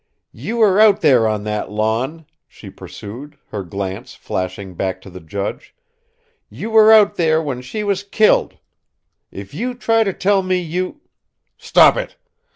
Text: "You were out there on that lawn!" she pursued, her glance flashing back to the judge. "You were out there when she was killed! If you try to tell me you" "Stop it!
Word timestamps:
"You 0.33 0.57
were 0.57 0.79
out 0.81 1.01
there 1.01 1.27
on 1.27 1.43
that 1.43 1.69
lawn!" 1.69 2.25
she 2.47 2.71
pursued, 2.71 3.37
her 3.49 3.61
glance 3.63 4.15
flashing 4.15 4.73
back 4.73 4.99
to 5.01 5.11
the 5.11 5.19
judge. 5.19 5.75
"You 6.49 6.71
were 6.71 6.91
out 6.91 7.17
there 7.17 7.39
when 7.39 7.61
she 7.61 7.83
was 7.83 8.01
killed! 8.01 8.57
If 9.29 9.53
you 9.53 9.75
try 9.75 10.03
to 10.03 10.11
tell 10.13 10.41
me 10.41 10.57
you" 10.59 11.01
"Stop 11.59 11.97
it! 11.97 12.17